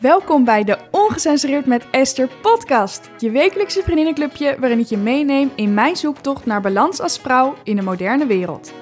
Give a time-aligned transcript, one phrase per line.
[0.00, 3.10] Welkom bij de Ongecensureerd met Esther podcast.
[3.18, 7.76] Je wekelijkse vriendinnenclubje waarin ik je meeneem in mijn zoektocht naar balans als vrouw in
[7.76, 8.72] de moderne wereld.